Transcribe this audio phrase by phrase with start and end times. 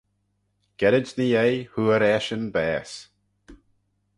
[0.79, 2.99] Gerrid ny yei hooar eshyn baase.